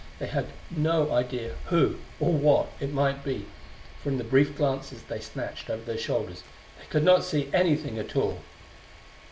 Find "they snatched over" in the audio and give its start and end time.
5.03-5.83